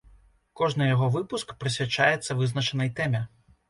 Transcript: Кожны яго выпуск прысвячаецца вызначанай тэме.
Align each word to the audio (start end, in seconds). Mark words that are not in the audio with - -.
Кожны 0.61 0.87
яго 0.95 1.11
выпуск 1.17 1.55
прысвячаецца 1.63 2.41
вызначанай 2.43 2.97
тэме. 3.01 3.27